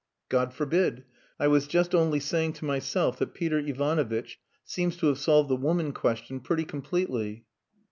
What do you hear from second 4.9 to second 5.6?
to have solved the